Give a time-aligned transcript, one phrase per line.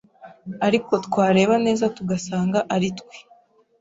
[0.67, 3.15] ariko twareba neza tugasanga aritwe